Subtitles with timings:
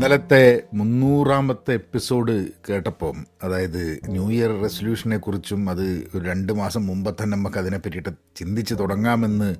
[0.00, 5.82] ഇന്നലത്തെ മുന്നൂറാമത്തെ എപ്പിസോഡ് കേട്ടപ്പം അതായത് ന്യൂ ഇയർ റെസൊല്യൂഷനെ കുറിച്ചും അത്
[6.14, 9.56] ഒരു രണ്ട് മാസം മുമ്പ് തന്നെ നമുക്ക് അതിനെ പറ്റിയിട്ട് ചിന്തിച്ച് തുടങ്ങാമെന്ന്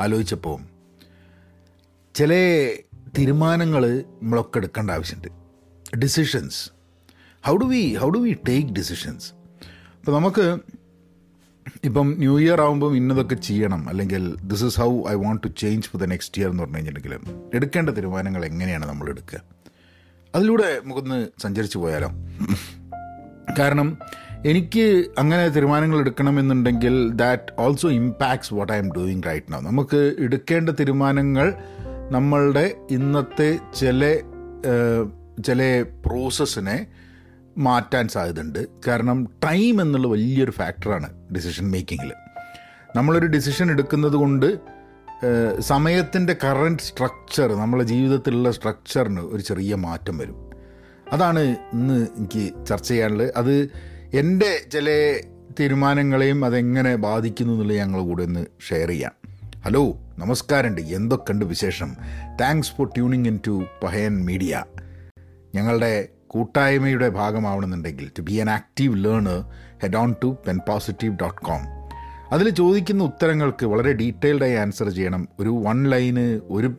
[0.00, 0.58] ആലോചിച്ചപ്പോൾ
[2.14, 2.32] ചില
[3.18, 5.28] തീരുമാനങ്ങൾ നമ്മളൊക്കെ എടുക്കേണ്ട ആവശ്യമുണ്ട്
[5.98, 6.70] decisions
[7.44, 9.32] how do we how do we take decisions
[9.98, 10.58] അപ്പോൾ നമുക്ക്
[11.84, 13.88] ഇപ്പം ന്യൂ ഇയർ ആകുമ്പം ഇന്നതൊക്കെ ചെയ്യണം.
[13.88, 17.56] അല്ലെങ്കിൽ this is how I want to change for the next year എന്ന് പറഞ്ഞു കഴിഞ്ഞിട്ടുണ്ടെങ്കിൽ
[17.56, 19.40] എടുക്കേണ്ട തീരുമാനങ്ങൾ എങ്ങനെയാണ് നമ്മൾ എടുക്കുക?
[20.34, 22.10] അതിലൂടെ നമുക്കൊന്ന് സഞ്ചരിച്ചു പോയാലോ?
[23.58, 23.98] കാരണം
[24.46, 31.54] എനിക്ക് അങ്ങനെ തീരുമാനങ്ങൾ എടുക്കണമെന്നുണ്ടെങ്കിൽ that also impacts what I'm doing right now നമുക്ക് എടുക്കേണ്ട തീരുമാനങ്ങൾ
[32.10, 34.20] നമ്മളുടെ ഇന്നത്തെ ചില
[35.44, 36.86] ചില പ്രോസസ്സിനെ
[37.58, 38.68] മാറ്റാൻ സാധ്യതയുണ്ട്.
[38.86, 42.12] കാരണം ടൈം എന്നുള്ള വലിയൊരു ഫാക്ടറാണ് ഡിസിഷൻ മേക്കിങ്ങിൽ
[42.96, 44.58] നമ്മളൊരു ഡിസിഷൻ എടുക്കുന്നത് കൊണ്ട്
[45.60, 50.50] സമയത്തിന്റെ കറന്റ് സ്ട്രക്ചർ നമ്മളെ ജീവിതത്തിലുള്ള സ്ട്രക്ചറിന് ഒരു ചെറിയ മാറ്റം വരും.
[51.12, 51.38] അതാണ്
[51.72, 53.32] ഇന്ന് എനിക്ക് ചർച്ച ചെയ്യാനുള്ളത്.
[53.36, 53.68] അത്
[54.14, 55.16] എന്റെ ചില
[55.60, 59.12] തീരുമാനങ്ങളെയും അതെങ്ങനെ ബാധിക്കുന്നു എന്നുള്ളത് ഞങ്ങൾ കൂടെ ഒന്ന് ഷെയർ ചെയ്യാം.
[59.64, 61.96] ഹലോ നമസ്കാരമുണ്ട് എന്തൊക്കെയുണ്ട് വിശേഷം?
[62.40, 64.64] Thanks for tuning in to Pahayan media
[65.54, 69.44] ഞങ്ങളുടെ കൂട്ടായ്മയുടെ ഭാഗമാവണമെന്നുണ്ടെങ്കിൽ to be an active learner
[69.82, 71.81] head on to pen positive dot com
[72.32, 75.28] അതിൽ ചോദിക്കുന്ന ഉത്തരങ്ങൾക്ക് വളരെ ഡീറ്റെയിൽഡായി ആൻസർ ചെയ്യണം.
[75.40, 76.74] ഒരു വൺ ലൈന് ഒരു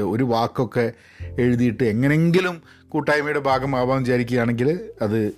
[0.00, 0.92] ഒരു വാക്കൊക്കെ
[1.38, 5.34] എഴുതിയിട്ട് എങ്ങനെങ്കിലും കൂട്ടായ്മയുടെ ഭാഗമാവാൻ വിചാരിക്കുകയാണെങ്കിൽ അത്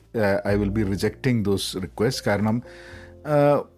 [0.48, 2.24] I will be rejecting those request.
[2.26, 2.62] കാരണം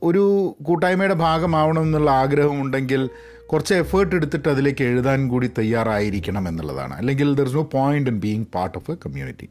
[0.03, 3.11] ഒരു കൂട്ടായ്മയുടെ ഭാഗമാവണം എന്നുള്ള ആഗ്രഹമുണ്ടെങ്കിൽ
[3.47, 6.95] കുറച്ച് എഫേർട്ട് എടുത്തിട്ട് അതിലേക്ക് എഴുതാൻ കൂടി തയ്യാറായിരിക്കണം എന്നുള്ളതാണ്.
[6.95, 9.49] അല്ലെങ്കിൽ there is no point in being part of a community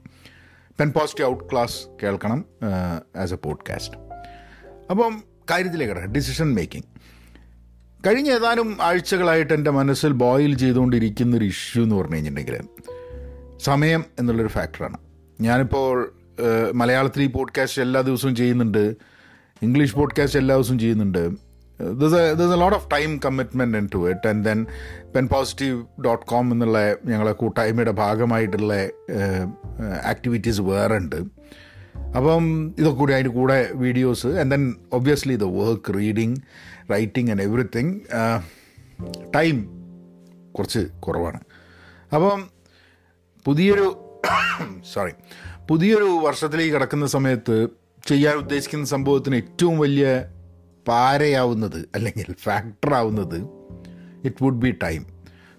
[0.79, 2.45] pen positive out class കേൾക്കണം
[3.15, 3.97] ആസ് എ പോഡ്കാസ്റ്റ്
[4.89, 6.85] അപ്പം കാര്യത്തിലേക്ക് കിടക്കാം ഡിസിഷൻ മേക്കിംഗ്
[8.07, 12.67] കഴിഞ്ഞ ഏതാനും ആഴ്ചകളായിട്ട് എന്റെ മനസ്സിൽ ബോയിൽ ചെയ്തുകൊണ്ടിരിക്കുന്ന ഒരു ഇഷ്യൂ എന്ന് പറഞ്ഞു കഴിഞ്ഞിട്ടുണ്ടെങ്കിൽ
[13.59, 14.97] സമയം എന്നുള്ളൊരു ഫാക്ടറാണ്
[15.41, 16.13] ഞാനിപ്പോൾ
[16.73, 18.95] മലയാളത്തിൽ ഈ പോഡ്കാസ്റ്റ് എല്ലാ ദിവസവും ചെയ്യുന്നുണ്ട്.
[19.61, 21.29] ഇംഗ്ലീഷ് പോഡ്കാസ്റ്റ് എല്ലാ ദിവസവും ചെയ്യുന്നുണ്ട്.
[22.01, 24.65] That's a lot of time commitment into it and then
[25.15, 28.73] pen positive dot com എന്നുള്ള ഞങ്ങളെ കൂട്ടായ്മയുടെ ഭാഗമായിട്ടുള്ള
[30.03, 31.15] ആക്ടിവിറ്റീസ് വേറെ ഉണ്ട്.
[31.95, 36.35] അപ്പം ഇതൊക്കെ കൂടി അതിന്റെ കൂടെ videos and then obviously the work reading
[36.91, 37.99] writing and everything
[39.35, 39.65] time
[40.51, 41.39] കുറച്ച് കുറവാണ്.
[42.15, 42.43] അപ്പം
[43.45, 43.87] പുതിയൊരു
[44.93, 45.11] സോറി
[45.67, 47.67] പുതിയൊരു വർഷത്തിലേക്ക് കിടക്കുന്ന സമയത്ത്
[48.07, 50.25] ചെയ്യാൻ ഉദ്ദേശിക്കുന്ന സംഭവത്തിന് ഏറ്റവും വലിയ
[50.87, 53.39] പാരയാവുന്നത് അല്ലെങ്കിൽ ഫാക്ടറാവുന്നത്
[54.25, 55.05] it would be time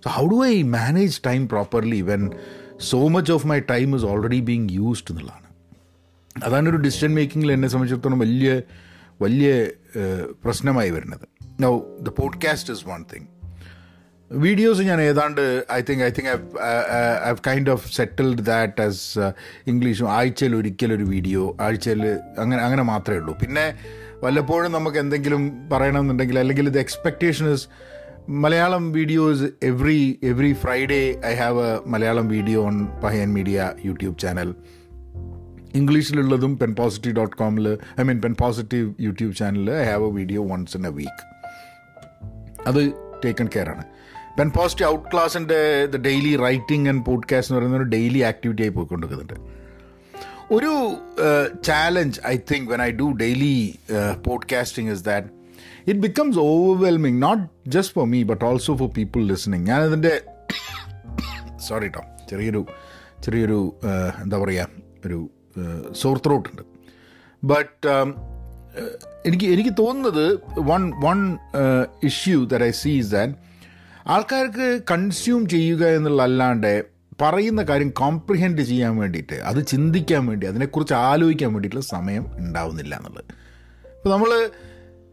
[0.04, 2.30] so how do I manage time properly when
[2.80, 5.43] so much of my time is already being used എന്നുള്ളതാണ്?
[6.42, 8.62] അതാണ് ഒരു ഡിസിഷൻ മേക്കിങ്ങിൽ എന്നെ സംബന്ധിച്ചിടത്തോളം വലിയ
[9.22, 9.70] വലിയ
[10.44, 11.28] പ്രശ്നമായി വരുന്നത്.
[11.60, 13.26] Now the podcast is one thing
[14.32, 19.18] videos ഞാൻ ഏതാണ്ട് I think I think I kind of settled that as
[19.66, 23.38] ഇംഗ്ലീഷും ആഴ്ചയിൽ ഒരിക്കലൊരു വീഡിയോ ആഴ്ചയിൽ അങ്ങനെ അങ്ങനെ മാത്രമേ ഉള്ളൂ.
[23.40, 23.74] പിന്നെ
[24.22, 27.68] വല്ലപ്പോഴും നമുക്ക് എന്തെങ്കിലും പറയണമെന്നുണ്ടെങ്കിൽ അല്ലെങ്കിൽ ഇത് expectation is
[28.28, 34.54] Malayalam videos every every Friday I have a Malayalam video on Pahayan media YouTube channel
[35.78, 40.42] ഇംഗ്ലീഷിലുള്ളതും pen positive dot കോമിൽ I mean pen positive YouTube ചാനലിൽ I have a video
[40.52, 41.22] once in a week
[42.66, 42.80] അത്
[43.24, 43.84] taken care ആണ്.
[44.38, 48.68] Pen positive out ക്ലാസിന്റെ the daily writing and podcast എന്ന് പറയുന്ന ഒരു daily activity ആയി
[48.68, 49.36] പോയിക്കൊണ്ടിരിക്കുന്നുണ്ട്.
[50.50, 50.72] ഒരു
[51.62, 53.54] challenge I think when I do daily
[54.26, 55.28] podcasting is that
[55.86, 60.14] it becomes overwhelming not just for me but also for people listening ഞാനതിന്റെ
[61.68, 62.66] sorry കേട്ടോ ചെറിയൊരു
[63.24, 63.60] ചെറിയൊരു
[64.24, 64.68] എന്താ പറയുക
[65.06, 65.18] ഒരു
[65.92, 66.62] സോർ ത്രോട്ട് ഉണ്ട്
[67.44, 67.88] ബട്ട്
[69.26, 71.38] എനിക്ക് എനിക്ക് തോന്നുന്നത് one one
[72.04, 73.34] issue that I sees that
[74.06, 76.84] ആൾക്കാർക്ക് കൺസ്യൂം ചെയ്യുക എന്നുള്ളതല്ലാണ്ട്
[77.20, 83.24] പറയുന്ന കാര്യം കോംപ്രിഹെൻഡ് ചെയ്യാൻ വേണ്ടിയിട്ട് അത് ചിന്തിക്കാൻ വേണ്ടി അതിനെക്കുറിച്ച് ആലോചിക്കാൻ വേണ്ടിയിട്ടുള്ള സമയം ഉണ്ടാവുന്നില്ല എന്നുള്ളത്.
[83.96, 84.50] ഇപ്പോൾ നമ്മൾ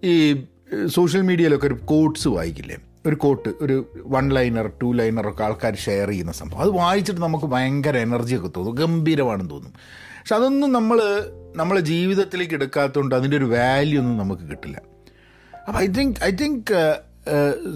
[0.03, 0.46] ഈ
[0.88, 2.78] സോഷ്യൽ മീഡിയയിലൊക്കെ ഒരു കോട്ട്സ് വായിക്കില്ലേ?
[3.06, 6.62] ഒരു കോട്ട് ഒരു വൺ ലൈനർ ടു ലൈനർ ഒക്കെ ആൾക്കാർ ഷെയർ ചെയ്യുന്ന സംഭവം.
[6.62, 9.73] അത് വായിച്ചിട്ട് നമുക്ക് ഭയങ്കര എനർജിയൊക്കെ തോന്നും ഗംഭീരമാണെന്ന് തോന്നും.
[10.22, 11.00] പക്ഷെ അതൊന്നും നമ്മൾ
[11.56, 14.82] നമ്മളെ ജീവിതത്തിലേക്ക് എടുക്കാത്തതുകൊണ്ട് അതിന്റെ ഒരു വാല്യൂ ഒന്നും നമുക്ക് കിട്ടില്ല.
[15.68, 16.72] അപ്പോൾ I think I think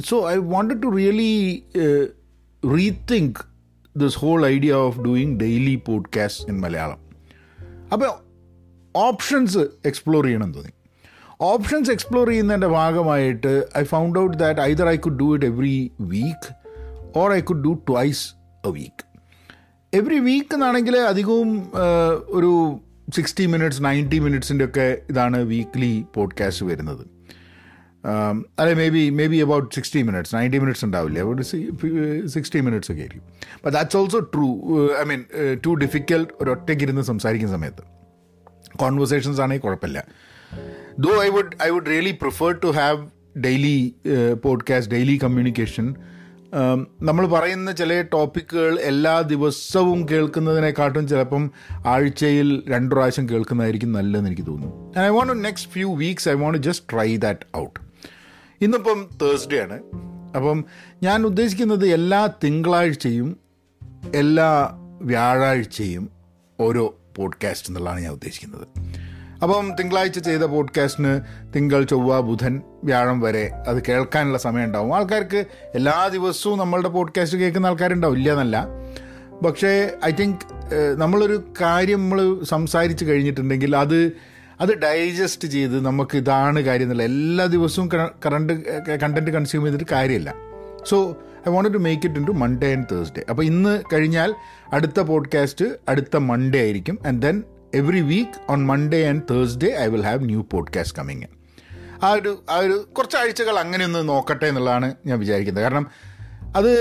[0.05, 1.63] so I wanted to really
[2.75, 3.41] rethink
[3.97, 7.01] this whole idea of doing daily podcast in Malayalam
[7.93, 8.09] അപ്പോൾ
[8.95, 10.71] ഓപ്ഷൻസ് എക്സ്പ്ലോർ ചെയ്യണം തോന്നി.
[11.41, 16.49] ഓപ്ഷൻസ് എക്സ്പ്ലോർ ചെയ്യുന്നതിന്റെ ഭാഗമായിട്ട് I found out that either I could do it every week
[17.19, 18.23] or I could do twice
[18.67, 19.04] a week
[19.95, 21.71] every week എന്നാണെങ്കിൽ അധികവും
[22.27, 22.79] ഒരു
[23.15, 27.03] sixty minutes ninety മിനിറ്റ്സിന്റെ ഒക്കെ ഇതാണ് വീക്ക്ലി പോഡ്കാസ്റ്റ് വരുന്നത്.
[28.59, 31.41] അല്ലെ maybe maybe about sixty minutes ninety minutes ഉണ്ടാവില്ല about
[32.27, 33.23] sixty minutes ഒക്കെ ആയിരിക്കും.
[33.55, 34.47] അപ്പം that's also true
[35.01, 35.23] I mean
[35.65, 37.83] too difficult ഒരൊറ്റയ്ക്കിരുന്ന് സംസാരിക്കുന്ന സമയത്ത്.
[38.77, 40.05] കോൺവെർസേഷൻസ് ആണെങ്കിൽ കുഴപ്പമില്ല.
[40.99, 42.99] Though I would I would really prefer to have
[43.39, 43.95] daily
[44.43, 45.95] podcast daily communication
[47.01, 51.51] നമ്മൾ പറയുന്ന ചില ടോപ്പിക്കുകൾ എല്ലാ ദിവസവും കേൾക്കുന്നതിനെക്കാട്ടും ചിലപ്പം
[51.85, 54.99] ആഴ്ചയിൽ രണ്ട് പ്രാവശ്യം കേൾക്കുന്നതായിരിക്കും നല്ലതെന്ന് എനിക്ക് തോന്നുന്നു.
[54.99, 57.79] I want next few weeks I want just try that out
[58.61, 59.79] ഇന്നിപ്പം തേഴ്സ്ഡേ ആണ്.
[60.35, 60.65] അപ്പം
[61.03, 63.37] ഞാൻ ഉദ്ദേശിക്കുന്നത് എല്ലാ തിങ്കളാഴ്ചയും
[64.15, 66.09] എല്ലാ വ്യാഴാഴ്ചയും
[66.59, 68.67] ഓരോ പോഡ്കാസ്റ്റ് എന്നുള്ളതാണ് ഞാൻ ഉദ്ദേശിക്കുന്നത്.
[69.41, 71.21] അപ്പം തിങ്കളാഴ്ച ചെയ്ത പോഡ്കാസ്റ്റിന്
[71.55, 75.45] തിങ്കൾ ചൊവ്വ ബുധൻ വ്യാഴം വരെ അത് കേൾക്കാനുള്ള സമയം ഉണ്ടാവും ആൾക്കാർക്ക്
[75.75, 78.17] എല്ലാ ദിവസവും നമ്മളുടെ പോഡ്കാസ്റ്റ് കേൾക്കുന്ന ആൾക്കാരുണ്ടാവും.
[78.17, 78.65] ഇല്ല എന്നല്ല
[79.45, 80.45] പക്ഷേ ഐ തിങ്ക്
[80.97, 84.11] നമ്മളൊരു കാര്യം നമ്മൾ സംസാരിച്ച് കഴിഞ്ഞിട്ടുണ്ടെങ്കിൽ അത്
[84.61, 87.89] അത് ഡൈജസ്റ്റ് ചെയ്ത് നമുക്ക് ഇതാണ് കാര്യം എന്നല്ല എല്ലാ ദിവസവും
[88.25, 88.53] കറണ്ട്
[89.03, 90.33] കണ്ടന്റ് കൺസ്യൂം ചെയ്തിട്ട് കാര്യമില്ല.
[90.85, 91.17] So
[91.49, 93.23] I want to make it into Monday and Thursday.
[93.29, 94.33] അപ്പോൾ ഇന്ന് കഴിഞ്ഞാൽ
[94.73, 96.99] അടുത്ത പോഡ്കാസ്റ്റ് അടുത്ത മൺഡേ ആയിരിക്കും.
[97.07, 97.43] And then
[97.75, 101.29] every week on Monday and Thursday I will have new podcast coming
[102.03, 105.63] ആ ഒരു ആ ഒരു കുറച്ച് ആഴ്ചകൾ അങ്ങനെ ഒന്ന് നോക്കട്ടെ എന്നുള്ളതാണ് ഞാൻ വിചാരിക്കുന്നത്.
[105.63, 105.85] കാരണം
[106.55, 106.71] അത്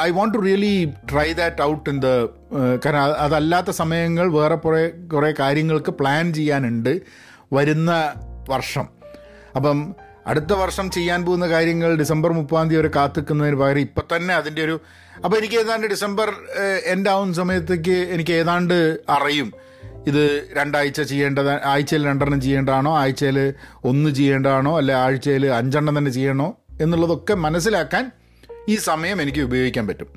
[0.00, 0.72] I want to really
[1.10, 2.08] try that out in the
[2.84, 6.92] കാരണം അതല്ലാത്ത സമയങ്ങൾ വേറെ കുറേ കുറേ കാര്യങ്ങൾക്ക് പ്ലാൻ ചെയ്യാനുണ്ട്
[7.52, 7.90] വരുന്ന
[8.48, 8.86] വർഷം.
[9.56, 9.78] അപ്പം
[10.26, 14.76] അടുത്ത വർഷം ചെയ്യാൻ പോകുന്ന കാര്യങ്ങൾ ഡിസംബർ മുപ്പതാം തീയതി വരെ കാത്തിക്കുന്നതിന് പകരം ഇപ്പം തന്നെ അതിന്റെ ഒരു
[15.24, 16.28] അപ്പോൾ എനിക്ക് ഏതാണ്ട് ഡിസംബർ
[16.84, 18.78] എന്റെ ആവുന്ന സമയത്തേക്ക് എനിക്ക് ഏതാണ്ട്
[19.08, 19.48] അറിയും.
[20.06, 20.22] ഇത്
[20.56, 23.38] രണ്ടാഴ്ച ചെയ്യേണ്ടത് ആഴ്ചയിൽ രണ്ടെണ്ണം ചെയ്യേണ്ടതാണോ ആഴ്ചയിൽ
[23.84, 26.48] ഒന്ന് ചെയ്യേണ്ടതാണോ അല്ലെ ആഴ്ചയിൽ അഞ്ചെണ്ണം തന്നെ ചെയ്യണോ
[26.80, 28.04] എന്നുള്ളതൊക്കെ മനസ്സിലാക്കാൻ
[28.68, 30.08] ഈ സമയം എനിക്ക് ഉപയോഗിക്കാൻ പറ്റും.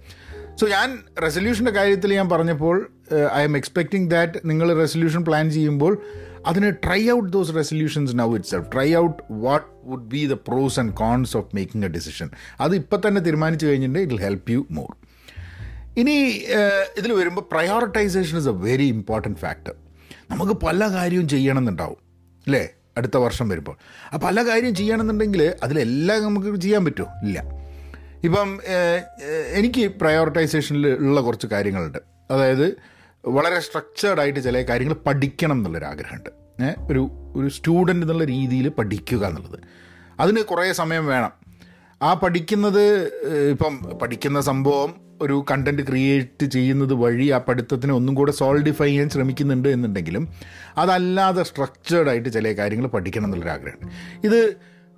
[0.60, 2.76] സോ ഞാൻ റെസൊല്യൂഷന്റെ കാര്യത്തിൽ ഞാൻ പറഞ്ഞപ്പോൾ
[3.34, 5.94] ഐ എം എക്സ്പെക്ടിങ് ദാറ്റ് നിങ്ങൾ റെസൊല്യൂഷൻ പ്ലാൻ ചെയ്യുമ്പോൾ
[6.46, 10.94] അതിന് try out those resolutions now itself try out what would be the pros and
[10.94, 12.30] cons of making a decision
[12.60, 14.90] അത് ഇപ്പം തന്നെ തീരുമാനിച്ചു കഴിഞ്ഞിട്ടുണ്ടെങ്കിൽ ഇറ്റ് ഹെൽപ്പ് യു മോർ
[15.98, 16.16] ഇനി
[16.98, 19.76] ഇതിൽ വരുമ്പോൾ prioritization is a very important factor
[20.32, 22.02] നമുക്ക് പല കാര്യവും ചെയ്യണമെന്നുണ്ടാവും
[22.48, 23.78] അല്ലേ അടുത്ത വർഷം വരുമ്പോൾ.
[24.14, 27.40] ആ പല കാര്യം ചെയ്യണമെന്നുണ്ടെങ്കിൽ അതിലെല്ലാം നമുക്ക് ചെയ്യാൻ പറ്റുമോ ഇല്ല.
[28.24, 28.60] ഇപ്പം
[29.60, 31.98] എനിക്ക് പ്രയോറിറ്റൈസേഷനിൽ ഉള്ള കുറച്ച് കാര്യങ്ങളുണ്ട്.
[32.32, 32.68] അതായത്
[33.28, 36.32] വളരെ സ്ട്രക്ചേർഡായിട്ട് ചില കാര്യങ്ങൾ പഠിക്കണം എന്നുള്ളൊരാഗ്രഹമുണ്ട്.
[36.90, 37.04] ഒരു
[37.36, 39.60] ഒരു സ്റ്റുഡന്റ് എന്നുള്ള രീതിയിൽ പഠിക്കുക എന്നുള്ളത്.
[40.20, 41.34] അതിന് കുറേ സമയം വേണം.
[42.02, 42.84] ആ പഠിക്കുന്നത്
[43.52, 44.90] ഇപ്പം പഠിക്കുന്ന സംഭവം
[45.22, 50.24] ഒരു കണ്ടന്റ് ക്രിയേറ്റ് ചെയ്യുന്നത് വഴി ആ പഠിത്തത്തിനെ ഒന്നും കൂടെ സോൾഡിഫൈ ചെയ്യാൻ ശ്രമിക്കുന്നുണ്ട് എന്നുണ്ടെങ്കിലും
[50.78, 53.92] അതല്ലാതെ സ്ട്രക്ചേർഡായിട്ട് ചില കാര്യങ്ങൾ പഠിക്കണം എന്നുള്ളൊരു ആഗ്രഹമാണ്
[54.24, 54.40] ഇത്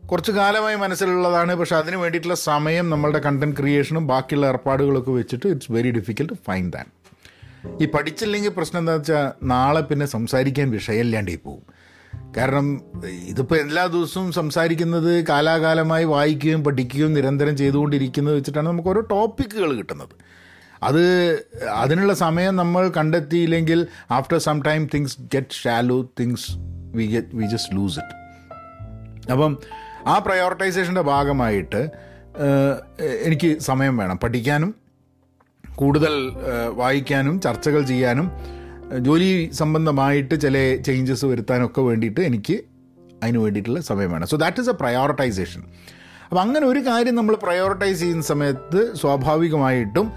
[0.10, 5.92] കുറച്ച് കാലമായി മനസ്സിലുള്ളതാണ് പക്ഷെ അതിന് വേണ്ടിയിട്ടുള്ള സമയം നമ്മളുടെ കണ്ടന്റ് ക്രിയേഷനും ബാക്കിയുള്ള ഏർപ്പാടുകളൊക്കെ വെച്ചിട്ട് it's very
[5.92, 6.88] difficult fine than
[7.80, 11.64] ഈ പഠിച്ചില്ലെങ്കിൽ പ്രശ്നം എന്താ വെച്ചാൽ നാളെ പിന്നെ സംസാരിക്കാൻ വിഷയമില്ലാണ്ടേ പോകും
[12.38, 20.14] കാരണം ഇതിപ്പോൾ എല്ലാ ദിവസവും സംസാരിക്കുന്നത് കാലാകാലമായി വായിക്കുകയും പഠിക്കുകയും നിരന്തരം ചെയ്തുകൊണ്ടിരിക്കുന്നത് വെച്ചിട്ടാണ് നമുക്ക് ഓരോ ടോപ്പിക്കുകൾ കിട്ടുന്നത്.
[20.84, 21.04] അത്
[21.70, 26.52] അതിനുള്ള സമയം നമ്മൾ കണ്ടെത്തിയില്ലെങ്കിൽ after some time things get shallow things
[26.96, 28.16] we get we just lose it.
[29.32, 29.58] അപ്പം
[30.08, 31.82] ആ പ്രയോറിറ്റൈസേഷന്റെ ഭാഗമായിട്ട്
[33.24, 34.76] എനിക്ക് സമയം വേണം പഠിക്കാനും
[35.76, 36.14] കൂടുതൽ
[36.74, 38.32] വായിക്കാനും ചർച്ചകൾ ചെയ്യാനും
[38.98, 42.60] ജോലി സംബന്ധമായിട്ട് ചില ചേഞ്ചസ് വരുത്താനൊക്കെ വേണ്ടിയിട്ട് എനിക്ക്
[43.24, 44.28] അതിന് വേണ്ടിയിട്ടുള്ള സമയം വേണം.
[44.28, 45.64] So that is a prioritization
[46.24, 50.12] അപ്പം അങ്ങനെ ഒരു കാര്യം നമ്മൾ പ്രയോറിറ്റൈസ് ചെയ്യുന്ന സമയത്ത് സ്വാഭാവികമായിട്ടും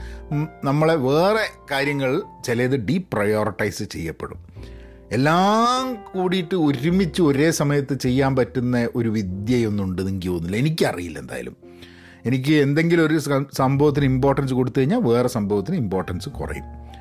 [0.65, 4.38] നമ്മളെ വേറെ കാര്യങ്ങൾ ചിലത് ഡീ പ്രയോറിറ്റൈസ് ചെയ്യപ്പെടും.
[5.12, 10.57] എല്ലാം കൂടിയിട്ട് ഒരുമിച്ച് ഒരേ സമയത്ത് ചെയ്യാൻ പറ്റുന്ന ഒരു വിദ്യയൊന്നും എനിക്ക് തോന്നുന്നില്ല.
[10.57, 11.57] എനിക്കറിയില്ല എന്തായാലും.
[12.26, 13.19] എനിക്ക് എന്തെങ്കിലും ഒരു
[13.52, 16.91] സംഭവത്തിന് ഇമ്പോർട്ടൻസ് കൊടുത്തു കഴിഞ്ഞാൽ വേറെ സംഭവത്തിന് ഇമ്പോർട്ടൻസ് കുറയും.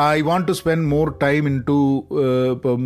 [0.00, 2.08] I want to spend more time into
[2.52, 2.82] ഇപ്പം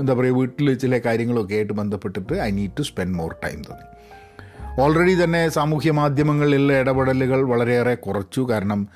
[0.00, 3.86] എന്താ പറയുക വീട്ടിൽ ചില കാര്യങ്ങളൊക്കെ ആയിട്ട് ബന്ധപ്പെട്ടിട്ട് I need to spend more time തോന്നി.
[4.80, 8.40] ഓൾറെഡി തന്നെ സാമൂഹ്യ മാധ്യമങ്ങളിലുള്ള ഇടപെടലുകൾ വളരെയേറെ കുറച്ചു.
[8.40, 8.88] കാരണം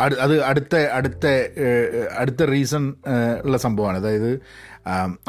[0.00, 1.26] അത് അടുത്ത അടുത്ത
[2.18, 2.94] അടുത്ത റീസൺ
[3.44, 3.98] ഉള്ള സംഭവമാണ്.
[3.98, 4.40] അതായത്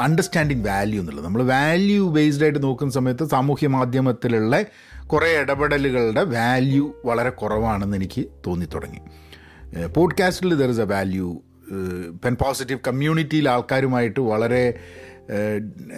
[0.00, 1.24] അണ്ടർസ്റ്റാൻഡിങ് വാല്യൂ എന്നുള്ളത്.
[1.24, 4.62] നമ്മൾ വാല്യൂ ബേസ്ഡ് ആയിട്ട് നോക്കുന്ന സമയത്ത് സാമൂഹ്യ മാധ്യമത്തിലുള്ള
[5.06, 9.00] കുറേ ഇടപെടലുകളുടെ വാല്യൂ വളരെ കുറവാണെന്ന് എനിക്ക് തോന്നിത്തുടങ്ങി.
[9.76, 11.40] പോഡ്കാസ്റ്റിൽ there is a value
[12.24, 14.78] pen positive കമ്മ്യൂണിറ്റിയിൽ ആൾക്കാരുമായിട്ട് വളരെ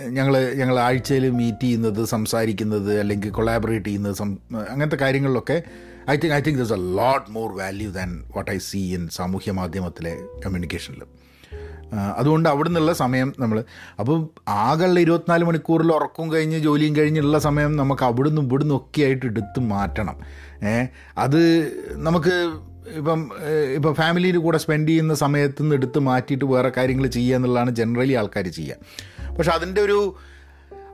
[0.09, 4.23] ഞങ്ങൾ ഞങ്ങൾ ആഴ്ചയിൽ മീറ്റ് ചെയ്യുന്നത് സംസാരിക്കുന്നത് അല്ലെങ്കിൽ കൊളാബറേറ്റ് ചെയ്യുന്നത്
[4.71, 5.63] അങ്ങനത്തെ കാര്യങ്ങളിലൊക്കെ
[6.11, 9.53] I think I think that's a lot more value than what I see in സാമൂഹ്യ
[9.53, 11.03] മാധ്യമത്തിലെ കമ്മ്യൂണിക്കേഷനിൽ
[12.17, 13.65] അതുകൊണ്ട് അവിടെ നിന്നുള്ള സമയം നമ്മൾ
[13.99, 19.61] അപ്പോൾ ആകെയുള്ള ഇരുപത്തിനാല് മണിക്കൂറിൽ ഉറക്കും കഴിഞ്ഞ് ജോലിയും കഴിഞ്ഞുള്ള സമയം നമുക്ക് അവിടുന്ന് ഇവിടുന്ന് ഒക്കെ ആയിട്ട് എടുത്ത്
[19.61, 20.21] മാറ്റണം.
[21.19, 21.41] അത്
[21.93, 23.31] നമുക്ക് ഇപ്പം
[23.75, 28.49] ഇപ്പം ഫാമിലിയിൽ കൂടെ സ്പെൻഡ് ചെയ്യുന്ന സമയത്ത് നിന്ന് എടുത്ത് മാറ്റിയിട്ട് വേറെ കാര്യങ്ങൾ ചെയ്യുക എന്നുള്ളതാണ് ജനറലി ആൾക്കാർ
[28.49, 28.77] ചെയ്യുക.
[29.39, 30.17] പക്ഷെ അതിന്റെ ഒരു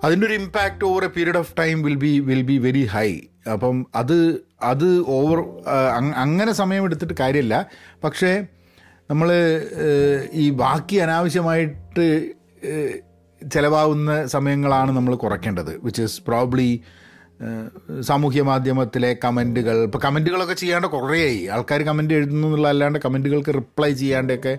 [0.04, 3.20] അതിന്റെ ഒരു impact over a period of time will be will be very high
[3.52, 5.38] അപ്പം അത് അത് ഓവർ
[6.14, 7.66] അങ്ങനെ സമയം എടുത്തിട്ട് കാര്യമില്ല
[8.04, 8.46] പക്ഷേ
[9.10, 9.32] നമ്മൾ
[10.32, 12.26] ഈ ബാക്കി അനാവശ്യമായിട്ട്
[13.50, 16.80] ചിലവാകുന്ന സമയങ്ങളാണ് നമ്മൾ കുറയ്ക്കേണ്ടത് വിച്ച് ഇസ് പ്രോബ്ലി
[18.00, 21.46] സാമൂഹ്യ മാധ്യമത്തിലെ കമന്റുകൾ ഇപ്പോൾ കമന്റുകളൊക്കെ ചെയ്യാണ്ട് കുറേയായി.
[21.46, 24.58] ആൾക്കാർ കമന്റ് എഴുതുന്നു എന്നുള്ള അല്ലാണ്ട് കമന്റുകൾക്ക് റിപ്ലൈ ചെയ്യാണ്ടൊക്കെ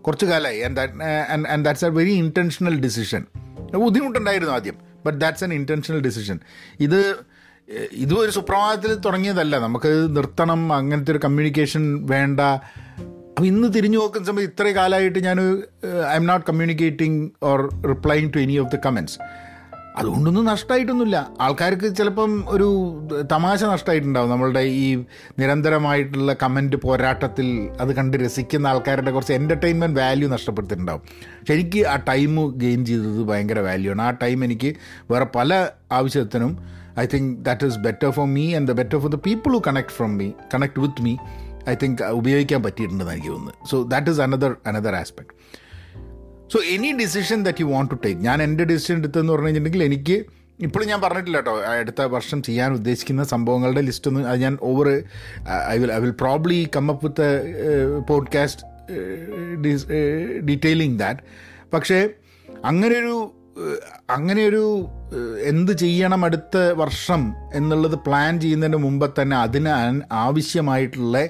[0.00, 0.60] കുറച്ച് കാലമായി.
[0.60, 0.92] And that
[1.48, 3.24] and that's a very intentional decision
[3.74, 4.74] ബുദ്ധിമുട്ടുണ്ടായിരുന്നു ആദ്യം.
[5.06, 6.38] But that's an intentional decision
[6.80, 7.16] ഇത്
[7.92, 9.58] ഇതും ഒരു സുപ്രഭാതത്തിൽ തുടങ്ങിയതല്ല.
[9.58, 12.40] നമുക്ക് നിർത്തണം അങ്ങനത്തെ ഒരു കമ്മ്യൂണിക്കേഷൻ വേണ്ട.
[12.40, 15.40] അപ്പം ഇന്ന് തിരിഞ്ഞു നോക്കുന്ന സമയത്ത് ഇത്രയും കാലമായിട്ട് ഞാൻ
[16.14, 19.18] I'm not communicating or replying to any of the comments
[19.98, 22.66] അതുകൊണ്ടൊന്നും നഷ്ടമായിട്ടൊന്നുമില്ല ആൾക്കാർക്ക് ചിലപ്പം ഒരു
[23.32, 25.04] തമാശ നഷ്ടമായിട്ടുണ്ടാവും നമ്മളുടെ ഈ
[25.38, 31.02] നിരന്തരമായിട്ടുള്ള കമന്റ് പോരാട്ടത്തിൽ അത് കണ്ട് രസിക്കുന്ന ആൾക്കാരുടെ കുറച്ച് എന്റർടൈൻമെന്റ് വാല്യൂ നഷ്ടപ്പെടുത്തിയിട്ടുണ്ടാവും.
[31.48, 34.02] ശരിക്ക് ആ ടൈം ഗെയിൻ ചെയ്തത് ഭയങ്കര വാല്യൂ ആണ്.
[34.02, 34.74] ആ ടൈം എനിക്ക്
[35.10, 36.58] വേറെ പല ആവശ്യത്തിനും
[36.98, 39.88] I think that is better for me and the better for the people who connect
[39.88, 41.16] from me connect with me
[41.68, 45.61] I think ഉപയോഗിക്കാൻ പറ്റിയിട്ടുണ്ടെന്ന് എനിക്ക് തോന്നുന്നത് so that is another another aspect
[46.52, 50.24] so any decision that you want to take ഞാൻ എന്റെ decision എടുത്തെന്ന് പറഞ്ഞു കഴിഞ്ഞിട്ടുണ്ടെങ്കിൽ എനിക്ക്
[50.60, 55.02] ഇപ്പോഴും ഞാൻ പറഞ്ഞിട്ടില്ല കേട്ടോ അടുത്ത വർഷം ചെയ്യാൻ ഉദ്ദേശിക്കുന്ന സംഭവങ്ങളുടെ ലിസ്റ്റ് ഒന്ന് അത് ഞാൻ over
[55.68, 58.62] I will I will probably come up with podcast
[60.44, 61.20] detailing that
[61.74, 62.08] പക്ഷേ
[62.64, 63.34] അങ്ങനെയൊരു
[64.10, 64.86] അങ്ങനെയൊരു
[65.42, 71.26] എന്ത് ചെയ്യണം അടുത്ത വർഷം എന്നുള്ളത് പ്ലാൻ ചെയ്യുന്നതിന് മുമ്പ് തന്നെ അതിന് ആവശ്യമായിട്ടുള്ള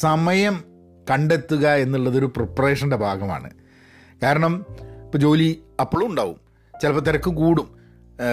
[0.00, 0.64] സമയം
[1.10, 3.50] കണ്ടെത്തുക എന്നുള്ളതൊരു പ്രിപ്പറേഷന്റെ ഭാഗമാണ്.
[4.22, 4.66] കാരണം
[5.04, 6.36] ഇപ്പോൾ ജോലി അപ്പോഴും ഉണ്ടാവും.
[6.82, 7.68] ചിലപ്പോൾ തിരക്ക് കൂടും.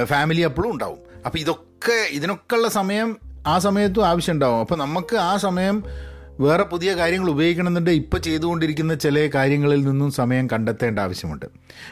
[0.03, 0.99] ഫാമിലി അപ്പോഴും ഉണ്ടാവും.
[1.25, 3.17] അപ്പോൾ ഇതൊക്കെ ഇതിനൊക്കെയുള്ള സമയം
[3.47, 4.59] ആ സമയത്തും ആവശ്യമുണ്ടാവും.
[4.59, 5.83] അപ്പോൾ നമുക്ക് ആ സമയം
[6.39, 11.45] വേറെ പുതിയ കാര്യങ്ങൾ ഉപയോഗിക്കണമെന്നുണ്ടെങ്കിൽ ഇപ്പോൾ ചെയ്തുകൊണ്ടിരിക്കുന്ന ചില കാര്യങ്ങളിൽ നിന്നും സമയം കണ്ടെത്തേണ്ട ആവശ്യമുണ്ട്.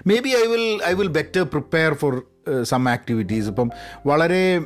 [0.20, 2.22] Maybe I will I will better prepare for
[2.64, 3.72] some activities ഇപ്പം
[4.06, 4.62] വളരെ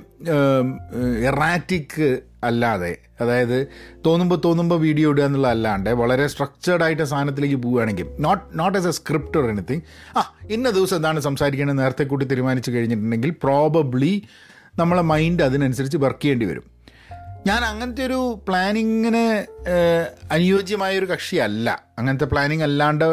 [1.28, 3.68] എറാറ്റിക് അല്ലാതെ അതായത്
[4.06, 8.92] തോന്നുമ്പോൾ തോന്നുമ്പോൾ വീഡിയോ ഇടുക എന്നുള്ള അല്ലാണ്ട് വളരെ സ്ട്രക്ചേർഡ് ആയിട്ട് സാധനത്തിലേക്ക് പോവുകയാണെങ്കിൽ not not as a
[8.92, 9.82] script or anything
[10.18, 14.24] ആ ഇന്ന ദിവസം എന്താണ് സംസാരിക്കേണ്ടത് നേരത്തെ കൂട്ടി തീരുമാനിച്ചു കഴിഞ്ഞിട്ടുണ്ടെങ്കിൽ പ്രോബബ്ലി
[14.80, 16.64] നമ്മളെ മൈൻഡ് അതിനനുസരിച്ച് വർക്ക് ചെയ്യേണ്ടി വരും.
[17.48, 19.46] ഞാൻ അങ്ങനത്തെ ഒരു പ്ലാനിങ്ങിന്
[20.32, 21.84] അനുയോജ്യമായൊരു കക്ഷിയല്ല.
[21.98, 23.06] അങ്ങനത്തെ പ്ലാനിങ് അല്ലാണ്ട്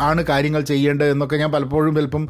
[0.00, 2.28] ആണ് കാര്യങ്ങൾ ചെയ്യേണ്ടത് എന്നൊക്കെ ഞാൻ പലപ്പോഴും ചിലപ്പം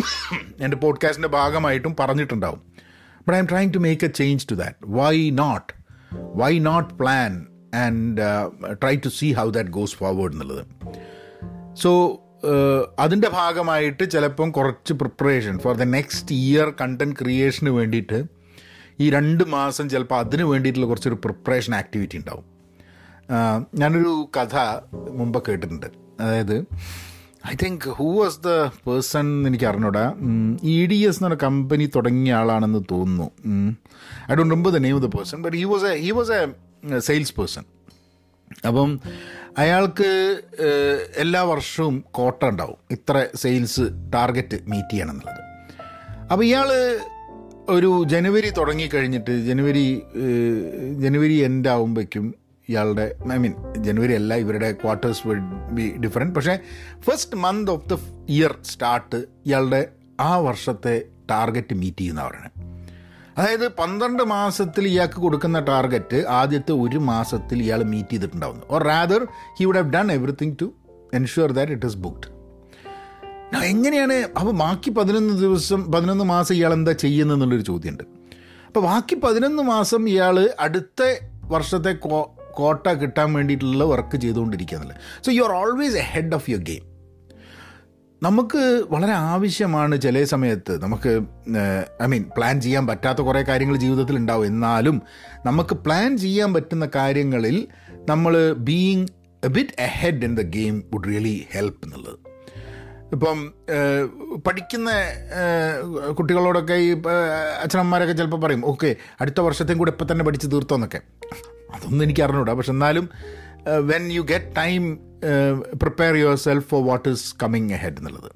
[0.62, 2.62] എന്റെ പോഡ്കാസ്റ്റിന്റെ ഭാഗമായിട്ടും പറഞ്ഞിട്ടുണ്ടാവും.
[3.18, 5.72] But I'm trying to make a change to that why not
[6.14, 8.18] why not plan and
[8.72, 10.66] try to see how that goes forward എന്നുള്ളത്.
[11.74, 12.20] സോ
[12.98, 18.24] അതിന്റെ ഭാഗമായിട്ട് ചിലപ്പം കുറച്ച് preparation for the next year content ക്രിയേഷന് വേണ്ടിയിട്ട്
[19.00, 22.44] ഈ രണ്ട് മാസം ചിലപ്പോൾ അതിന് വേണ്ടിയിട്ടുള്ള കുറച്ചൊരു പ്രിപ്പറേഷൻ ആക്ടിവിറ്റി ഉണ്ടാവും.
[23.30, 24.56] ആ, ഞാനൊരു കഥ
[25.10, 25.86] മുമ്പ് കേട്ടിട്ടുണ്ട്.
[26.20, 26.64] അതായത്
[27.48, 28.50] I think who was the
[28.86, 30.14] person എനിക്ക് അറിഞ്ഞൂടാ.
[30.62, 33.30] ഇ ഡി എസ് എന്ന് പറഞ്ഞ കമ്പനി തുടങ്ങിയ ആളാണെന്ന് തോന്നുന്നു.
[34.32, 36.98] I don't remember the name of the person but he was a he was a
[36.98, 37.64] sales person
[38.66, 39.00] അപ്പം
[39.58, 40.40] അയാൾക്ക്
[41.16, 42.76] എല്ലാ വർഷവും കോട്ട ഉണ്ടാവും.
[42.90, 43.80] ഇത്ര സെയിൽസ്
[44.14, 45.42] ടാർഗറ്റ് മീറ്റ് ചെയ്യണം എന്നുള്ളത്
[46.32, 46.68] അപ്പോൾ ഇയാൾ
[47.68, 50.02] ഒരു ജനുവരി തുടങ്ങിക്കഴിഞ്ഞിട്ട് ജനുവരി
[50.98, 52.34] ജനുവരി എൻഡ് ആകുമ്പോഴേക്കും
[52.70, 56.54] ഇയാളുടെ ഐ മീൻ ജനുവരി അല്ല ഇവരുടെ ക്വാർട്ടേഴ്സ് വിൽ ബി ഡിഫറെന്റ് പക്ഷേ
[57.00, 57.98] first month of the
[58.28, 59.82] year start ഇയാളുടെ
[60.20, 60.94] ആ വർഷത്തെ
[61.30, 62.56] ടാർഗറ്റ് മീറ്റ് ചെയ്യുന്ന പറയുന്നത്
[63.38, 68.64] അതായത് പന്ത്രണ്ട് മാസത്തിൽ ഇയാൾക്ക് കൊടുക്കുന്ന ടാർഗറ്റ് ആദ്യത്തെ ഒരു മാസത്തിൽ ഇയാൾ meet ചെയ്തിട്ടുണ്ടാവുന്നു.
[68.70, 69.22] Or rather
[69.58, 70.66] he would have done everything to
[71.14, 72.28] ensure that it is booked
[73.64, 78.04] എങ്ങനെയാണ് അപ്പോൾ ബാക്കി പതിനൊന്ന് ദിവസം പതിനൊന്ന് മാസം ഇയാൾ എന്താ ചെയ്യുന്നത് ചെയ്യുന്നതെന്നുള്ളൊരു ചോദ്യമുണ്ട്.
[78.66, 81.00] അപ്പോൾ ബാക്കി പതിനൊന്ന് മാസം ഇയാൾ അടുത്ത
[81.44, 81.92] വർഷത്തെ
[82.62, 86.86] കോട്ട കിട്ടാൻ വേണ്ടിയിട്ടുള്ള വർക്ക് ചെയ്തുകൊണ്ടിരിക്കുക എന്നുള്ളത് so you are always ahead of your game
[88.22, 91.12] നമുക്ക് വളരെ ആവശ്യമാണ് ചില സമയത്ത് നമുക്ക്
[92.02, 94.46] ഐ മീൻ പ്ലാൻ ചെയ്യാൻ പറ്റാത്ത കുറേ കാര്യങ്ങൾ ജീവിതത്തിൽ ഉണ്ടാവും.
[94.46, 94.96] എന്നാലും
[95.46, 97.56] നമുക്ക് പ്ലാൻ ചെയ്യാൻ പറ്റുന്ന കാര്യങ്ങളിൽ
[98.08, 98.34] നമ്മൾ
[98.68, 99.06] being
[99.42, 102.18] a bit ahead in the game would really help എന്നുള്ളത്.
[103.14, 103.38] ഇപ്പം
[104.46, 104.90] പഠിക്കുന്ന
[106.18, 106.90] കുട്ടികളോടൊക്കെ ഈ
[107.62, 108.90] അച്ഛനമ്മമാരൊക്കെ ചിലപ്പോൾ പറയും ഓക്കെ
[109.20, 111.00] അടുത്ത വർഷത്തെയും കൂടെ ഇപ്പം തന്നെ പഠിച്ച് തീർത്തോന്നൊക്കെ
[111.74, 112.52] അതൊന്നും എനിക്ക് അറിഞ്ഞൂടാ.
[112.52, 113.06] പക്ഷെ എന്നാലും
[113.92, 114.82] when you get time
[115.82, 118.30] prepare yourself for what is coming ahead എന്നുള്ളത്.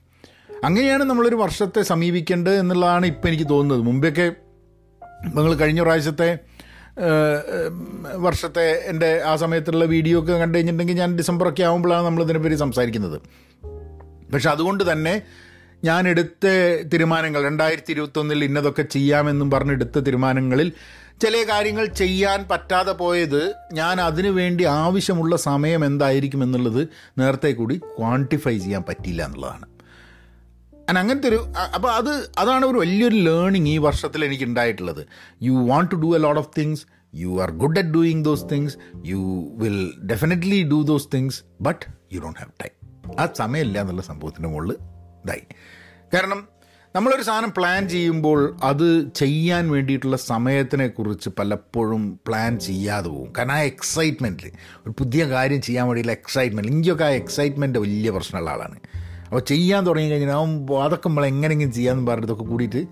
[0.65, 3.87] അങ്ങനെയാണ് നമ്മളൊരു വർഷത്തെ സമീപിക്കേണ്ടത് എന്നുള്ളതാണ് ഇപ്പം എനിക്ക് തോന്നുന്നത്.
[3.89, 4.27] മുമ്പൊക്കെ
[5.37, 6.29] നിങ്ങൾ കഴിഞ്ഞ പ്രാവശ്യത്തെ
[8.17, 13.17] വർഷത്തെ എന്റെ ആ സമയത്തുള്ള വീഡിയോ ഒക്കെ കണ്ടു കഴിഞ്ഞിട്ടുണ്ടെങ്കിൽ ഞാൻ ഡിസംബറൊക്കെ ആകുമ്പോഴാണ് നമ്മൾ ഇതിനെപ്പറ്റി സംസാരിക്കുന്നത്.
[14.35, 15.15] പക്ഷെ അതുകൊണ്ട് തന്നെ
[15.85, 16.47] ഞാൻ എടുത്ത
[16.93, 20.73] തീരുമാനങ്ങൾ രണ്ടായിരത്തി ഇരുപത്തൊന്നിൽ ഇന്നതൊക്കെ ചെയ്യാമെന്നും പറഞ്ഞെടുത്ത തീരുമാനങ്ങളിൽ
[21.21, 28.59] ചില കാര്യങ്ങൾ ചെയ്യാൻ പറ്റാതെ പോയത് ഞാൻ അതിനു വേണ്ടി ആവശ്യമുള്ള സമയം എന്തായിരിക്കും എന്നുള്ളത് നേരത്തെ കൂടി ക്വാണ്ടിഫൈ
[28.59, 29.67] ചെയ്യാൻ പറ്റിയില്ല എന്നുള്ളതാണ്.
[30.89, 31.39] ആൻഡ് അങ്ങനത്തെ ഒരു
[31.75, 35.03] അപ്പോൾ അത് അതാണ് ഒരു വലിയൊരു ലേണിംഗ് ഈ വർഷത്തിൽ എനിക്ക് ഉണ്ടായിട്ടുള്ളത്.
[35.43, 36.83] You want to do a lot of things
[37.15, 39.21] you are good at doing those things you
[39.63, 42.75] will definitely do those things but you don't have time
[43.21, 44.73] ആ സമയമില്ല എന്നുള്ള സംഭവത്തിന്റെ മുകളിൽ
[45.25, 45.45] ഇതായി.
[46.15, 46.41] കാരണം
[46.97, 53.33] നമ്മളൊരു സാധനം പ്ലാൻ ചെയ്യുമ്പോൾ അത് ചെയ്യാൻ വേണ്ടിയിട്ടുള്ള സമയത്തിനെ കുറിച്ച് പലപ്പോഴും പ്ലാൻ ചെയ്യാതെ പോകും.
[53.39, 58.79] കാരണം ആ എക്സൈറ്റ്മെന്റിൽ ഒരു പുതിയ കാര്യം ചെയ്യാൻ വേണ്ടിയുള്ള എക്സൈറ്റ്മെന്റ് എനിക്കൊക്കെ ആ എക്സൈറ്റ്മെന്റ് വലിയ പ്രശ്നമുള്ള ആളാണ്.
[59.25, 60.37] അപ്പോൾ ചെയ്യാൻ തുടങ്ങി കഴിഞ്ഞാൽ
[60.83, 62.87] അതൊക്കെ നമ്മൾ എങ്ങനെയെങ്കിലും ചെയ്യാമെന്ന് പറഞ്ഞിട്ടൊക്കെ കൂടിയിട്ട്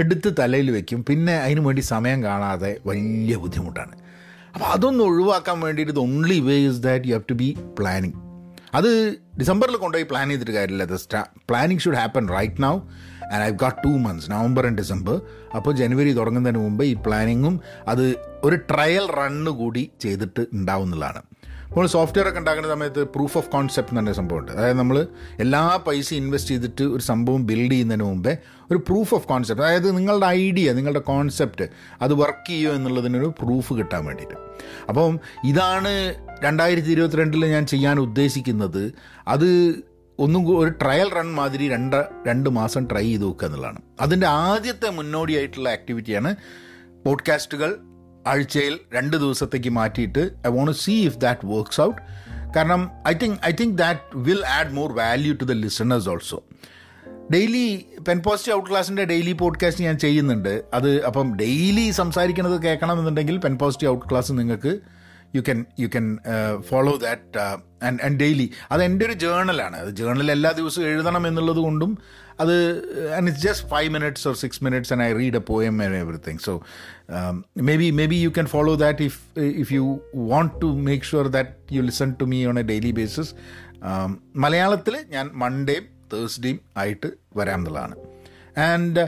[0.00, 1.04] എടുത്ത് തലയിൽ വെക്കും.
[1.04, 3.96] പിന്നെ അതിന് വേണ്ടി സമയം കാണാതെ വലിയ ബുദ്ധിമുട്ടാണ്.
[4.54, 8.31] അപ്പോൾ അതൊന്ന് ഒഴിവാക്കാൻ വേണ്ടിയിട്ട് only way is that you have to be planning
[8.74, 8.90] അത്
[9.40, 10.82] ഡിസംബറിൽ കൊണ്ടുപോയി പ്ലാൻ ചെയ്തിട്ട് കാര്യമില്ല.
[10.82, 12.74] അത് സ്റ്റാ planning should happen right now
[13.32, 15.16] and I got two months November and December
[15.56, 18.04] അപ്പോൾ ജനുവരി തുടങ്ങുന്നതിന് മുമ്പ് ഈ പ്ലാനിങ്ങും അത്
[18.44, 21.22] ഒരു ട്രയൽ റണ്ണ് കൂടി ചെയ്തിട്ട് ഉണ്ടാവുന്നതാണ്
[21.74, 24.50] നമ്മൾ സോഫ്റ്റ്വെയർ ഒക്കെ ഉണ്ടാക്കുന്ന സമയത്ത് പ്രൂഫ് ഓഫ് കോൺസെപ്റ്റ് എന്ന് പറഞ്ഞ സംഭവമുണ്ട്.
[24.52, 25.06] അതായത് നമ്മൾ
[25.44, 28.32] എല്ലാ പൈസ ഇൻവെസ്റ്റ് ചെയ്തിട്ട് ഒരു സംഭവം ബിൽഡ് ചെയ്യുന്നതിന് മുമ്പേ
[28.70, 31.66] ഒരു പ്രൂഫ് ഓഫ് കോൺസെപ്റ്റ് അതായത് നിങ്ങളുടെ ഐഡിയ നിങ്ങളുടെ കോൺസെപ്റ്റ്
[32.02, 34.36] അത് വർക്ക് ചെയ്യുമോ എന്നുള്ളതിനൊരു പ്രൂഫ് കിട്ടാൻ വേണ്ടിയിട്ട്.
[34.88, 35.92] അപ്പം ഇതാണ്
[36.42, 38.92] രണ്ടായിരത്തി ഇരുപത്തിരണ്ടിൽ ഞാൻ ചെയ്യാൻ ഉദ്ദേശിക്കുന്നത്
[39.28, 39.82] അത്
[40.18, 43.78] ഒന്നും ഒരു ട്രയൽ റൺ മാതിരി രണ്ട് രണ്ട് മാസം ട്രൈ ചെയ്ത് നോക്കുക എന്നുള്ളതാണ്.
[44.00, 46.36] അതിന്റെ ആദ്യത്തെ മുന്നോടിയായിട്ടുള്ള ആക്ടിവിറ്റിയാണ്
[47.06, 47.78] പോഡ്കാസ്റ്റുകൾ
[48.26, 52.02] ആഴ്ചയിൽ രണ്ട് ദിവസത്തേക്ക് മാറ്റിയിട്ട് I won't see if that works out
[52.56, 56.42] കാരണം I think I think that will add more value to the listeners also
[57.32, 60.62] daily Pen Positive Out ക്ലാസ്സിന്റെ ഡെയിലി പോഡ്കാസ്റ്റ് ഞാൻ ചെയ്യുന്നുണ്ട്.
[60.74, 64.78] അത് അപ്പം ഡെയിലി സംസാരിക്കുന്നത് കേൾക്കണം എന്നുണ്ടെങ്കിൽ പെൻ പോസിറ്റീവ് ഔട്ട് ക്ലാസ് നിങ്ങൾക്ക്
[65.34, 66.06] you can you can
[66.60, 67.38] follow that
[67.82, 71.92] and and daily അത് എന്റെ ഒരു ജേണലാണ് അത് ജേണൽ എല്ലാ ദിവസവും എഴുതണം എന്നുള്ളത് കൊണ്ടും
[72.40, 72.54] അത്
[73.16, 76.38] and it's just five minutes or six minutes and I read a poem and everything
[76.38, 76.54] so
[77.76, 79.20] maybe maybe you can follow that if
[79.56, 79.84] if you
[80.14, 83.32] want to make sure that you listen to me on a daily basis
[84.36, 87.94] മലയാളത്തിൽ ഞാൻ മൺഡേയും തേഴ്സ്ഡേയും ആയിട്ട് വരാം എന്നുള്ളതാണ്.
[88.66, 89.02] And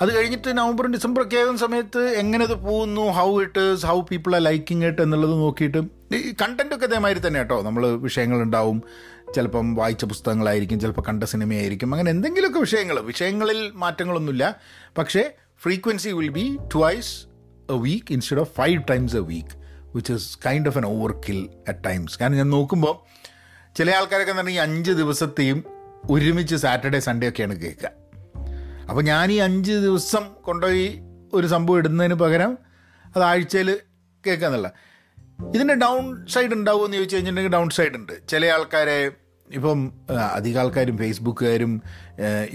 [0.00, 3.00] അത് കഴിഞ്ഞിട്ട് നവംബറും December ഒക്കെ ആകുന്ന സമയത്ത് എങ്ങനെ ഇത് പോകുന്നു?
[3.00, 5.78] ഹൗ ഇട്ട് ഹൗ പീപ്പിൾ ആ ലൈക്കിങ് ഇട്ട് എന്നുള്ളത് നോക്കിയിട്ട്
[6.14, 7.62] ഈ കണ്ടന്റ് ഒക്കെ അതേമാതിരി തന്നെ കേട്ടോ.
[7.62, 8.82] നമ്മൾ വിഷയങ്ങളുണ്ടാവും.
[9.34, 11.94] ചിലപ്പം വായിച്ച പുസ്തകങ്ങളായിരിക്കും ചിലപ്പോൾ കണ്ട സിനിമയായിരിക്കും.
[11.94, 13.00] അങ്ങനെ എന്തെങ്കിലുമൊക്കെ വിഷയങ്ങൾ.
[13.00, 14.56] വിഷയങ്ങളിൽ മാറ്റങ്ങളൊന്നുമില്ല.
[14.98, 15.32] പക്ഷേ
[15.62, 17.26] frequency will be twice
[17.72, 19.54] a week instead of five times a week
[19.94, 20.86] which is kind of an
[21.28, 22.94] overkill at times കാരണം ഞാൻ നോക്കുമ്പോൾ
[23.78, 25.64] ചില ആൾക്കാരൊക്കെ എന്ന് പറഞ്ഞാൽ ഈ അഞ്ച് ദിവസത്തെയും
[26.10, 27.99] ഒരുമിച്ച് സാറ്റർഡേ സൺഡേ ഒക്കെയാണ് കേൾക്കുക.
[28.90, 30.86] അപ്പോൾ ഞാൻ ഈ അഞ്ച് ദിവസം കൊണ്ടുപോയി
[31.32, 32.52] ഒരു സംഭവം ഇടുന്നതിന് പകരം
[33.16, 33.68] അത് ആഴ്ചയിൽ
[34.26, 34.68] കേൾക്കാന്നുള്ള
[35.54, 38.12] ഇതിന്റെ ഡൗൺ സൈഡ് ഉണ്ടാവുമെന്ന് ചോദിച്ചു കഴിഞ്ഞിട്ടുണ്ടെങ്കിൽ ഡൗൺ സൈഡ് ഉണ്ട്.
[38.28, 38.96] ചില ആൾക്കാരെ
[39.50, 39.78] ഇപ്പം
[40.34, 41.72] അധികം ആൾക്കാരും ഫേസ്ബുക്കുകാരും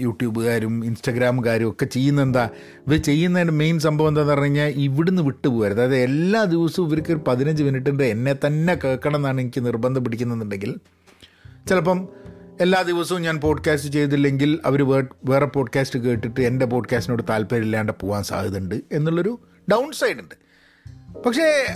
[0.00, 2.44] യൂട്യൂബുകാരും ഇൻസ്റ്റഗ്രാമുകാരും ഒക്കെ ചെയ്യുന്ന എന്താ
[2.86, 5.80] ഇവർ ചെയ്യുന്നതിന്റെ മെയിൻ സംഭവം എന്താണെന്ന് പറഞ്ഞു കഴിഞ്ഞാൽ ഇവിടുന്ന് വിട്ടുപോകരുത്.
[5.80, 10.72] അതായത് എല്ലാ ദിവസവും ഇവർക്ക് ഒരു പതിനഞ്ച് മിനിറ്റിന്റെ എന്നെ തന്നെ കേൾക്കണം എന്നാണ് എനിക്ക് നിർബന്ധം പിടിക്കുന്നുണ്ടെങ്കിൽ
[11.68, 12.00] ചിലപ്പം
[12.60, 14.82] എല്ലാ ദിവസവും ഞാൻ പോഡ്കാസ്റ്റ് ചെയ്തില്ലെങ്കിൽ അവർ
[15.24, 19.40] വേറെ പോഡ്കാസ്റ്റ് കേട്ടിട്ട് എന്റെ പോഡ്കാസ്റ്റിനോട് താല്പര്യമില്ലാണ്ട് പോകാൻ സാധ്യതയുണ്ട് എന്നുള്ളൊരു
[19.72, 20.34] ഡൗൺ സൈഡ് ഉണ്ട്.
[21.26, 21.66] പക്ഷേ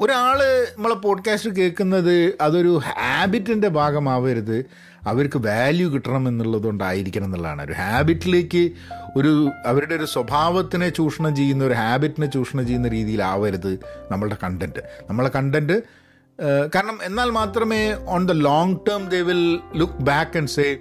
[0.00, 4.64] ഒരാൾ നമ്മളെ പോഡ്കാസ്റ്റ് കേൾക്കുന്നത് അതൊരു ഹാബിറ്റിന്റെ ഭാഗമാവരുത്.
[5.06, 7.64] അവർക്ക് വാല്യൂ കിട്ടണം എന്നുള്ളതുകൊണ്ടായിരിക്കണം എന്നുള്ളതാണ്.
[7.64, 8.72] ഒരു ഹാബിറ്റിലേക്ക്
[9.16, 13.78] ഒരു അവരുടെ ഒരു സ്വഭാവത്തിനെ ചൂഷണം ചെയ്യുന്ന ഒരു ഹാബിറ്റിനെ ചൂഷണം ചെയ്യുന്ന രീതിയിലാവരുത്
[14.10, 16.01] നമ്മളുടെ കണ്ടന്റ് നമ്മളെ കണ്ടന്റ്
[16.40, 20.78] കാരണം എന്നാൽ മാത്രമേ on the long term they will look back and say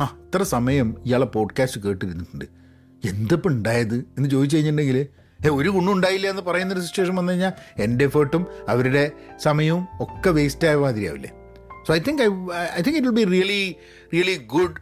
[0.00, 2.44] ആ ഇത്ര സമയം ഇയാളെ പോഡ്കാസ്റ്റ് കേട്ടിരുന്നിട്ടുണ്ട്.
[3.08, 5.06] എന്തിപ്പോൾ ഉണ്ടായത് എന്ന് ചോദിച്ചു കഴിഞ്ഞിട്ടുണ്ടെങ്കിൽ
[5.46, 10.68] ഏ ഒരു ഗുണം ഉണ്ടായില്ല എന്ന് പറയുന്നൊരു സിറ്റുവേഷൻ വന്നു കഴിഞ്ഞാൽ എന്റെ എഫേർട്ടും അവരുടെ സമയവും ഒക്കെ വേസ്റ്റ്
[10.68, 11.30] ആയ മാതിരിയാവില്ലേ?
[11.88, 12.26] So I think I
[12.78, 13.74] I think it will be really
[14.12, 14.76] really good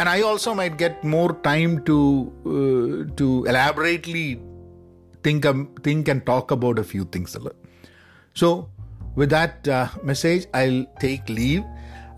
[0.00, 1.98] and I also might get more time to
[3.20, 4.34] to elaborately
[5.26, 7.56] think think and talk about a few things ഉള്ളത്
[8.36, 8.74] so
[9.16, 11.64] with that message I take leave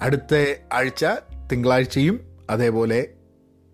[0.03, 1.07] അടുത്ത ആഴ്ച
[1.53, 3.07] തിങ്കളാഴ്ചയും അതേപോലെ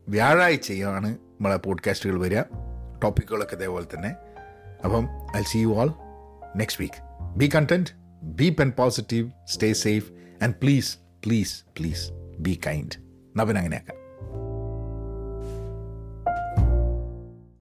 [0.08, 2.42] വ്യാഴാഴ്ചയുമാണ് നമ്മളെ പോഡ്കാസ്റ്റുകൾ വരിക.
[3.04, 4.14] ടോപ്പിക്കുകളൊക്കെ ഇതേപോലെ തന്നെ.
[4.84, 5.88] അപ്പം I see you all
[6.56, 6.94] next week
[7.36, 7.90] be content
[8.22, 12.98] be Pen Positive stay safe and please please please be kind
[13.36, 13.97] നവൻ അങ്ങനെയാക്കാം